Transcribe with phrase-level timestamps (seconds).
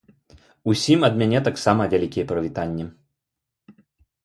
[0.71, 2.89] Усім ад мяне таксама вялікія прывітанні.